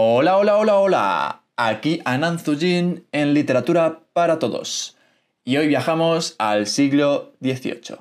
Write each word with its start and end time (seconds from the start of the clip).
Hola, 0.00 0.36
hola, 0.36 0.56
hola, 0.56 0.78
hola. 0.78 1.42
Aquí 1.56 2.00
Anand 2.04 2.38
Zujin 2.38 3.04
en 3.10 3.34
Literatura 3.34 4.02
para 4.12 4.38
Todos. 4.38 4.96
Y 5.44 5.56
hoy 5.56 5.66
viajamos 5.66 6.36
al 6.38 6.68
siglo 6.68 7.32
XVIII. 7.40 7.96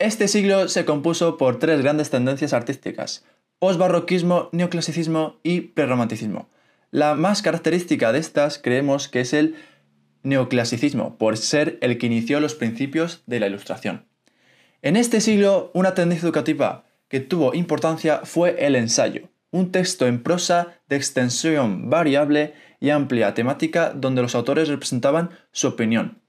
Este 0.00 0.26
siglo 0.26 0.66
se 0.66 0.84
compuso 0.84 1.36
por 1.36 1.60
tres 1.60 1.82
grandes 1.82 2.10
tendencias 2.10 2.52
artísticas: 2.52 3.24
posbarroquismo, 3.60 4.48
neoclasicismo 4.50 5.36
y 5.44 5.60
prerromanticismo. 5.60 6.48
La 6.90 7.14
más 7.14 7.42
característica 7.42 8.10
de 8.10 8.18
estas 8.18 8.58
creemos 8.58 9.06
que 9.06 9.20
es 9.20 9.32
el 9.32 9.54
neoclasicismo, 10.24 11.16
por 11.16 11.36
ser 11.36 11.78
el 11.80 11.96
que 11.98 12.06
inició 12.06 12.40
los 12.40 12.56
principios 12.56 13.22
de 13.26 13.38
la 13.38 13.46
Ilustración. 13.46 14.04
En 14.82 14.96
este 14.96 15.20
siglo, 15.20 15.70
una 15.74 15.94
tendencia 15.94 16.26
educativa 16.26 16.86
que 17.06 17.20
tuvo 17.20 17.54
importancia 17.54 18.22
fue 18.24 18.66
el 18.66 18.74
ensayo, 18.74 19.28
un 19.56 19.72
texto 19.72 20.06
en 20.06 20.22
prosa 20.22 20.78
de 20.88 20.96
extensión 20.96 21.88
variable 21.88 22.54
y 22.78 22.90
amplia 22.90 23.34
temática 23.34 23.92
donde 23.94 24.22
los 24.22 24.34
autores 24.34 24.68
representaban 24.68 25.30
su 25.50 25.68
opinión. 25.68 26.20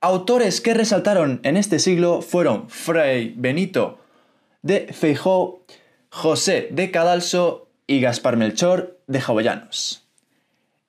Autores 0.00 0.60
que 0.60 0.74
resaltaron 0.74 1.40
en 1.42 1.56
este 1.56 1.78
siglo 1.78 2.22
fueron 2.22 2.68
Fray 2.68 3.34
Benito 3.36 3.98
de 4.62 4.92
Feijó, 4.92 5.64
José 6.10 6.68
de 6.70 6.90
Cadalso 6.90 7.68
y 7.86 8.00
Gaspar 8.00 8.36
Melchor 8.36 9.00
de 9.06 9.20
Jovellanos. 9.20 10.08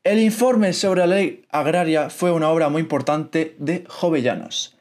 El 0.03 0.19
informe 0.19 0.73
sobre 0.73 1.01
la 1.01 1.07
ley 1.07 1.45
agraria 1.49 2.09
fue 2.09 2.31
una 2.31 2.49
obra 2.49 2.69
muy 2.69 2.81
importante 2.81 3.55
de 3.57 3.85
Jovellanos. 3.87 4.77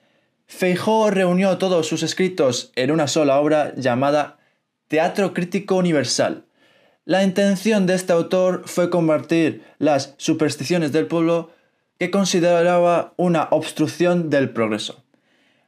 Feijó 0.47 1.11
reunió 1.11 1.56
todos 1.56 1.87
sus 1.87 2.03
escritos 2.03 2.73
en 2.77 2.91
una 2.91 3.09
sola 3.09 3.41
obra 3.41 3.73
llamada 3.77 4.39
Teatro 4.93 5.33
Crítico 5.33 5.77
Universal. 5.77 6.45
La 7.07 7.25
intención 7.25 7.87
de 7.87 7.95
este 7.95 8.12
autor 8.12 8.65
fue 8.67 8.91
convertir 8.91 9.65
las 9.79 10.12
supersticiones 10.19 10.93
del 10.93 11.07
pueblo 11.07 11.51
que 11.98 12.11
consideraba 12.11 13.15
una 13.17 13.48
obstrucción 13.53 14.29
del 14.29 14.51
progreso. 14.51 15.03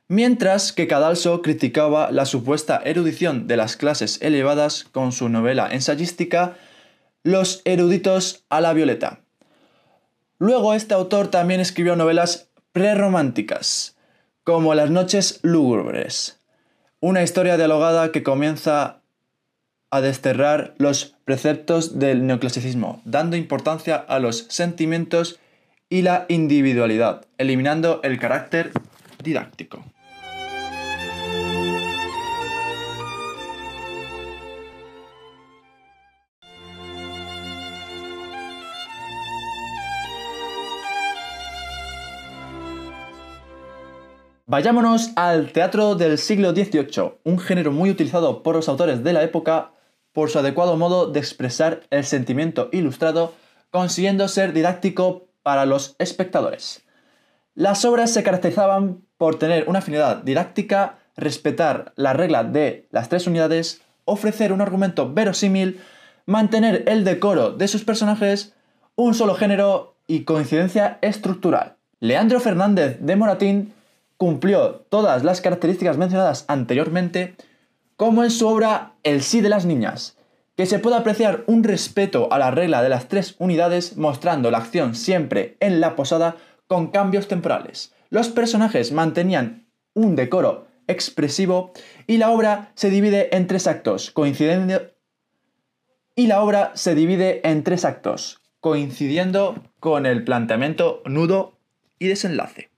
Mientras 0.08 0.74
que 0.74 0.86
Cadalso 0.86 1.40
criticaba 1.40 2.10
la 2.10 2.26
supuesta 2.26 2.82
erudición 2.84 3.46
de 3.46 3.56
las 3.56 3.78
clases 3.78 4.20
elevadas 4.20 4.84
con 4.84 5.10
su 5.10 5.30
novela 5.30 5.70
ensayística 5.72 6.58
Los 7.22 7.62
eruditos 7.64 8.44
a 8.50 8.60
la 8.60 8.74
violeta. 8.74 9.20
Luego 10.38 10.74
este 10.74 10.92
autor 10.92 11.28
también 11.28 11.60
escribió 11.60 11.96
novelas 11.96 12.50
prerrománticas, 12.72 13.96
como 14.42 14.74
Las 14.74 14.90
noches 14.90 15.40
lúgubres, 15.40 16.40
una 17.00 17.22
historia 17.22 17.56
dialogada 17.56 18.12
que 18.12 18.22
comienza 18.22 19.00
a 19.94 20.00
desterrar 20.00 20.74
los 20.78 21.14
preceptos 21.24 22.00
del 22.00 22.26
neoclasicismo, 22.26 23.00
dando 23.04 23.36
importancia 23.36 23.94
a 23.94 24.18
los 24.18 24.46
sentimientos 24.48 25.38
y 25.88 26.02
la 26.02 26.26
individualidad, 26.28 27.26
eliminando 27.38 28.00
el 28.02 28.18
carácter 28.18 28.72
didáctico. 29.22 29.84
Vayámonos 44.46 45.12
al 45.14 45.52
teatro 45.52 45.94
del 45.94 46.18
siglo 46.18 46.50
XVIII, 46.50 47.12
un 47.22 47.38
género 47.38 47.70
muy 47.70 47.90
utilizado 47.90 48.42
por 48.42 48.56
los 48.56 48.68
autores 48.68 49.04
de 49.04 49.12
la 49.12 49.22
época 49.22 49.73
por 50.14 50.30
su 50.30 50.38
adecuado 50.38 50.78
modo 50.78 51.08
de 51.08 51.20
expresar 51.20 51.82
el 51.90 52.04
sentimiento 52.04 52.70
ilustrado, 52.72 53.34
consiguiendo 53.70 54.26
ser 54.28 54.54
didáctico 54.54 55.26
para 55.42 55.66
los 55.66 55.96
espectadores. 55.98 56.82
Las 57.54 57.84
obras 57.84 58.12
se 58.12 58.22
caracterizaban 58.22 59.02
por 59.18 59.38
tener 59.38 59.68
una 59.68 59.80
afinidad 59.80 60.18
didáctica, 60.18 60.98
respetar 61.16 61.92
la 61.96 62.12
regla 62.12 62.44
de 62.44 62.88
las 62.90 63.08
tres 63.08 63.26
unidades, 63.26 63.82
ofrecer 64.04 64.52
un 64.52 64.60
argumento 64.60 65.12
verosímil, 65.12 65.80
mantener 66.26 66.84
el 66.86 67.04
decoro 67.04 67.50
de 67.50 67.68
sus 67.68 67.84
personajes, 67.84 68.54
un 68.96 69.14
solo 69.14 69.34
género 69.34 69.96
y 70.06 70.24
coincidencia 70.24 70.98
estructural. 71.02 71.76
Leandro 72.00 72.38
Fernández 72.38 72.98
de 73.00 73.16
Moratín 73.16 73.72
cumplió 74.16 74.84
todas 74.88 75.24
las 75.24 75.40
características 75.40 75.96
mencionadas 75.96 76.44
anteriormente, 76.48 77.34
como 77.96 78.24
en 78.24 78.30
su 78.30 78.46
obra 78.48 78.94
El 79.02 79.22
sí 79.22 79.40
de 79.40 79.48
las 79.48 79.66
niñas, 79.66 80.16
que 80.56 80.66
se 80.66 80.78
puede 80.78 80.96
apreciar 80.96 81.44
un 81.46 81.64
respeto 81.64 82.32
a 82.32 82.38
la 82.38 82.50
regla 82.50 82.82
de 82.82 82.88
las 82.88 83.08
tres 83.08 83.34
unidades 83.38 83.96
mostrando 83.96 84.50
la 84.50 84.58
acción 84.58 84.94
siempre 84.94 85.56
en 85.60 85.80
la 85.80 85.96
posada 85.96 86.36
con 86.66 86.88
cambios 86.88 87.28
temporales. 87.28 87.92
Los 88.10 88.28
personajes 88.28 88.92
mantenían 88.92 89.66
un 89.94 90.16
decoro 90.16 90.66
expresivo 90.86 91.72
y 92.06 92.18
la 92.18 92.30
obra 92.30 92.72
se 92.74 92.90
divide 92.90 93.34
en 93.36 93.46
tres 93.46 93.66
actos, 93.66 94.10
coincidiendo 94.10 94.90
y 96.14 96.26
la 96.28 96.42
obra 96.42 96.72
se 96.74 96.94
divide 96.94 97.40
en 97.48 97.64
tres 97.64 97.84
actos, 97.84 98.40
coincidiendo 98.60 99.62
con 99.80 100.06
el 100.06 100.24
planteamiento 100.24 101.02
nudo 101.06 101.58
y 101.98 102.06
desenlace. 102.06 102.73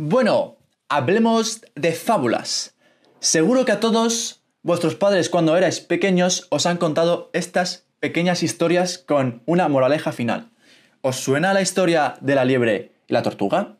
Bueno, 0.00 0.58
hablemos 0.88 1.60
de 1.74 1.90
fábulas. 1.90 2.76
Seguro 3.18 3.64
que 3.64 3.72
a 3.72 3.80
todos 3.80 4.44
vuestros 4.62 4.94
padres 4.94 5.28
cuando 5.28 5.56
erais 5.56 5.80
pequeños 5.80 6.46
os 6.50 6.66
han 6.66 6.76
contado 6.76 7.30
estas 7.32 7.84
pequeñas 7.98 8.44
historias 8.44 8.98
con 8.98 9.42
una 9.44 9.66
moraleja 9.66 10.12
final. 10.12 10.50
¿Os 11.00 11.16
suena 11.16 11.52
la 11.52 11.62
historia 11.62 12.14
de 12.20 12.36
la 12.36 12.44
liebre 12.44 12.92
y 13.08 13.12
la 13.12 13.24
tortuga? 13.24 13.78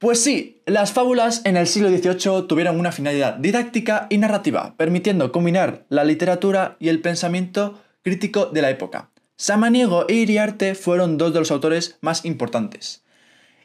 Pues 0.00 0.20
sí, 0.20 0.60
las 0.66 0.90
fábulas 0.90 1.42
en 1.44 1.56
el 1.56 1.68
siglo 1.68 1.90
XVIII 1.90 2.48
tuvieron 2.48 2.80
una 2.80 2.90
finalidad 2.90 3.34
didáctica 3.34 4.08
y 4.10 4.18
narrativa, 4.18 4.74
permitiendo 4.76 5.30
combinar 5.30 5.86
la 5.90 6.02
literatura 6.02 6.76
y 6.80 6.88
el 6.88 7.00
pensamiento 7.00 7.80
crítico 8.02 8.46
de 8.46 8.62
la 8.62 8.70
época. 8.70 9.10
Samaniego 9.36 10.06
e 10.08 10.14
Iriarte 10.14 10.74
fueron 10.74 11.18
dos 11.18 11.32
de 11.32 11.38
los 11.38 11.52
autores 11.52 11.98
más 12.00 12.24
importantes. 12.24 13.03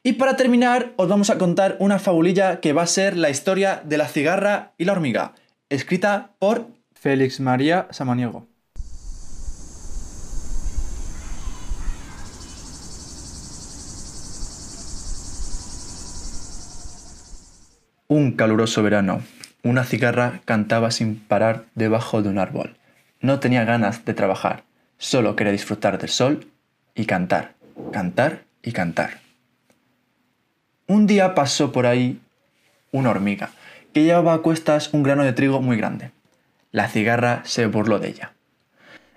Y 0.09 0.13
para 0.13 0.35
terminar, 0.35 0.93
os 0.95 1.07
vamos 1.07 1.29
a 1.29 1.37
contar 1.37 1.75
una 1.77 1.99
fabulilla 1.99 2.61
que 2.61 2.73
va 2.73 2.81
a 2.81 2.87
ser 2.87 3.15
la 3.15 3.29
historia 3.29 3.83
de 3.85 3.95
la 3.95 4.07
cigarra 4.07 4.73
y 4.75 4.85
la 4.85 4.93
hormiga, 4.93 5.35
escrita 5.69 6.31
por 6.39 6.65
Félix 6.95 7.39
María 7.39 7.87
Samaniego. 7.91 8.47
Un 18.07 18.31
caluroso 18.31 18.81
verano, 18.81 19.21
una 19.61 19.83
cigarra 19.83 20.41
cantaba 20.45 20.89
sin 20.89 21.19
parar 21.19 21.65
debajo 21.75 22.23
de 22.23 22.29
un 22.29 22.39
árbol. 22.39 22.77
No 23.21 23.39
tenía 23.39 23.63
ganas 23.63 24.05
de 24.05 24.15
trabajar, 24.15 24.63
solo 24.97 25.35
quería 25.35 25.51
disfrutar 25.51 25.99
del 25.99 26.09
sol 26.09 26.47
y 26.95 27.05
cantar, 27.05 27.53
cantar 27.91 28.45
y 28.63 28.71
cantar. 28.71 29.28
Un 30.89 31.05
día 31.05 31.35
pasó 31.35 31.71
por 31.71 31.85
ahí 31.85 32.19
una 32.91 33.11
hormiga, 33.11 33.51
que 33.93 34.05
llevaba 34.05 34.33
a 34.33 34.39
cuestas 34.39 34.91
un 34.91 35.03
grano 35.03 35.23
de 35.23 35.33
trigo 35.33 35.61
muy 35.61 35.77
grande. 35.77 36.09
La 36.71 36.87
cigarra 36.87 37.43
se 37.45 37.67
burló 37.67 37.99
de 37.99 38.07
ella. 38.07 38.33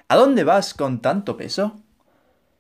¿A 0.07 0.17
dónde 0.17 0.45
vas 0.45 0.75
con 0.75 1.01
tanto 1.01 1.39
peso? 1.39 1.81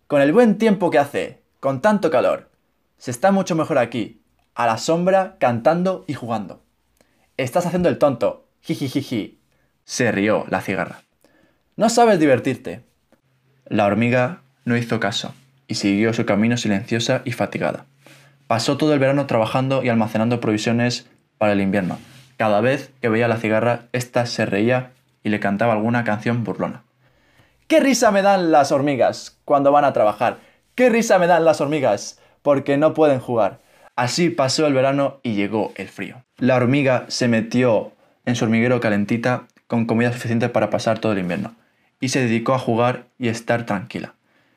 Con 0.06 0.22
el 0.22 0.32
buen 0.32 0.56
tiempo 0.56 0.90
que 0.90 0.98
hace, 0.98 1.42
con 1.60 1.82
tanto 1.82 2.10
calor. 2.10 2.48
Se 2.96 3.10
está 3.10 3.32
mucho 3.32 3.54
mejor 3.54 3.76
aquí, 3.76 4.22
a 4.54 4.64
la 4.64 4.78
sombra, 4.78 5.36
cantando 5.38 6.06
y 6.08 6.14
jugando. 6.14 6.62
Estás 7.36 7.66
haciendo 7.66 7.90
el 7.90 7.98
tonto. 7.98 8.48
Jijijiji. 8.62 9.38
Se 9.84 10.10
rió 10.10 10.46
la 10.48 10.62
cigarra. 10.62 11.02
No 11.76 11.90
sabes 11.90 12.18
divertirte. 12.18 12.82
La 13.66 13.84
hormiga 13.84 14.40
no 14.64 14.74
hizo 14.74 15.00
caso 15.00 15.34
y 15.66 15.74
siguió 15.74 16.14
su 16.14 16.24
camino 16.24 16.56
silenciosa 16.56 17.20
y 17.26 17.32
fatigada. 17.32 17.84
Pasó 18.46 18.76
todo 18.76 18.92
el 18.92 18.98
verano 18.98 19.26
trabajando 19.26 19.82
y 19.82 19.88
almacenando 19.88 20.40
provisiones 20.40 21.08
para 21.38 21.52
el 21.52 21.60
invierno. 21.60 21.98
Cada 22.36 22.60
vez 22.60 22.92
que 23.00 23.08
veía 23.08 23.28
la 23.28 23.36
cigarra, 23.36 23.82
ésta 23.92 24.26
se 24.26 24.46
reía 24.46 24.92
y 25.22 25.28
le 25.28 25.40
cantaba 25.40 25.72
alguna 25.72 26.04
canción 26.04 26.44
burlona. 26.44 26.82
¡Qué 27.68 27.80
risa 27.80 28.10
me 28.10 28.22
dan 28.22 28.50
las 28.50 28.72
hormigas 28.72 29.38
cuando 29.44 29.72
van 29.72 29.84
a 29.84 29.92
trabajar! 29.92 30.38
¡Qué 30.74 30.90
risa 30.90 31.18
me 31.18 31.26
dan 31.26 31.44
las 31.44 31.60
hormigas! 31.60 32.18
Porque 32.42 32.76
no 32.76 32.92
pueden 32.92 33.20
jugar. 33.20 33.60
Así 33.96 34.30
pasó 34.30 34.66
el 34.66 34.74
verano 34.74 35.20
y 35.22 35.34
llegó 35.34 35.72
el 35.76 35.88
frío. 35.88 36.24
La 36.38 36.56
hormiga 36.56 37.04
se 37.08 37.28
metió 37.28 37.92
en 38.24 38.36
su 38.36 38.44
hormiguero 38.44 38.80
calentita 38.80 39.44
con 39.66 39.86
comida 39.86 40.12
suficiente 40.12 40.48
para 40.48 40.70
pasar 40.70 40.98
todo 40.98 41.12
el 41.12 41.18
invierno 41.18 41.54
y 42.00 42.08
se 42.08 42.20
dedicó 42.20 42.52
a 42.52 42.58
jugar 42.58 43.04
y 43.18 43.28
estar 43.28 43.64
tranquila. 43.64 44.14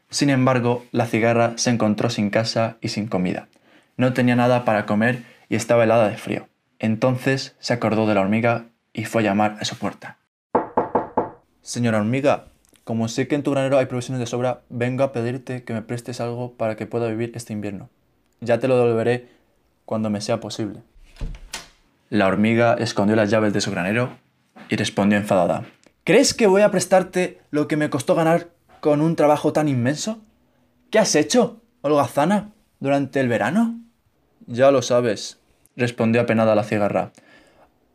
Sin 0.09 0.29
embargo, 0.29 0.83
la 0.91 1.05
cigarra 1.05 1.53
se 1.57 1.69
encontró 1.69 2.09
sin 2.09 2.31
casa 2.31 2.77
y 2.81 2.89
sin 2.89 3.07
comida. 3.07 3.47
No 3.97 4.13
tenía 4.13 4.35
nada 4.35 4.65
para 4.65 4.85
comer 4.85 5.23
y 5.49 5.55
estaba 5.55 5.83
helada 5.83 6.09
de 6.09 6.17
frío. 6.17 6.47
Entonces 6.79 7.55
se 7.59 7.73
acordó 7.73 8.07
de 8.07 8.15
la 8.15 8.21
hormiga 8.21 8.65
y 8.93 9.05
fue 9.05 9.21
a 9.21 9.25
llamar 9.25 9.57
a 9.59 9.65
su 9.65 9.77
puerta. 9.77 10.17
Señora 11.61 11.99
hormiga, 11.99 12.45
como 12.83 13.07
sé 13.07 13.27
que 13.27 13.35
en 13.35 13.43
tu 13.43 13.51
granero 13.51 13.77
hay 13.77 13.87
provisiones 13.87 14.19
de 14.19 14.27
sobra, 14.27 14.61
vengo 14.69 15.03
a 15.03 15.11
pedirte 15.11 15.63
que 15.63 15.73
me 15.73 15.81
prestes 15.81 16.21
algo 16.21 16.53
para 16.53 16.75
que 16.75 16.85
pueda 16.85 17.07
vivir 17.07 17.31
este 17.35 17.53
invierno. 17.53 17.89
Ya 18.41 18.59
te 18.59 18.67
lo 18.67 18.77
devolveré 18.77 19.29
cuando 19.85 20.09
me 20.09 20.21
sea 20.21 20.39
posible. 20.39 20.81
La 22.09 22.27
hormiga 22.27 22.75
escondió 22.75 23.15
las 23.15 23.29
llaves 23.31 23.53
de 23.53 23.61
su 23.61 23.71
granero 23.71 24.11
y 24.69 24.75
respondió 24.75 25.17
enfadada. 25.17 25.65
¿Crees 26.03 26.33
que 26.33 26.47
voy 26.47 26.61
a 26.61 26.69
prestarte 26.69 27.39
lo 27.49 27.67
que 27.67 27.77
me 27.77 27.89
costó 27.89 28.13
ganar 28.13 28.49
con 28.79 29.01
un 29.01 29.15
trabajo 29.15 29.53
tan 29.53 29.67
inmenso? 29.67 30.19
¿Qué 30.91 30.99
has 30.99 31.15
hecho, 31.15 31.61
holgazana, 31.81 32.51
durante 32.79 33.19
el 33.19 33.27
verano? 33.27 33.74
Ya 34.47 34.71
lo 34.71 34.81
sabes, 34.81 35.39
respondió 35.75 36.21
apenada 36.21 36.55
la 36.55 36.63
cigarra. 36.63 37.11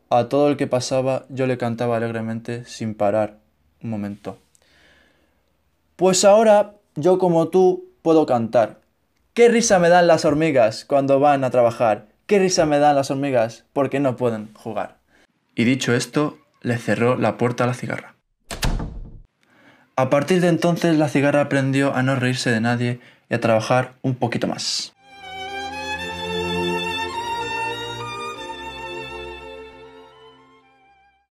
A 0.09 0.27
todo 0.27 0.49
el 0.49 0.57
que 0.57 0.67
pasaba 0.67 1.25
yo 1.29 1.47
le 1.47 1.57
cantaba 1.57 1.97
alegremente 1.97 2.65
sin 2.65 2.93
parar 2.93 3.37
un 3.81 3.89
momento. 3.89 4.37
Pues 5.95 6.25
ahora 6.25 6.73
yo 6.95 7.17
como 7.17 7.47
tú 7.47 7.85
puedo 8.01 8.25
cantar. 8.25 8.81
¿Qué 9.33 9.47
risa 9.47 9.79
me 9.79 9.87
dan 9.87 10.07
las 10.07 10.25
hormigas 10.25 10.83
cuando 10.83 11.19
van 11.21 11.45
a 11.45 11.51
trabajar? 11.51 12.07
¿Qué 12.25 12.39
risa 12.39 12.65
me 12.65 12.79
dan 12.79 12.95
las 12.97 13.11
hormigas 13.11 13.63
porque 13.71 14.01
no 14.01 14.17
pueden 14.17 14.53
jugar? 14.53 14.97
Y 15.55 15.63
dicho 15.63 15.93
esto, 15.93 16.37
le 16.61 16.77
cerró 16.77 17.15
la 17.15 17.37
puerta 17.37 17.63
a 17.63 17.67
la 17.67 17.73
cigarra. 17.73 18.15
A 19.95 20.09
partir 20.09 20.41
de 20.41 20.49
entonces 20.49 20.97
la 20.97 21.07
cigarra 21.07 21.41
aprendió 21.41 21.93
a 21.93 22.03
no 22.03 22.15
reírse 22.15 22.49
de 22.49 22.59
nadie 22.59 22.99
y 23.29 23.35
a 23.35 23.39
trabajar 23.39 23.93
un 24.01 24.15
poquito 24.15 24.47
más. 24.47 24.93